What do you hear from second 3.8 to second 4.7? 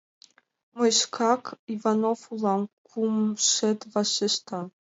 вашешта.